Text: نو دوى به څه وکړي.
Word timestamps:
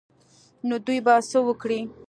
نو 0.67 0.75
دوى 0.85 0.97
به 1.05 1.13
څه 1.29 1.39
وکړي. 1.47 1.79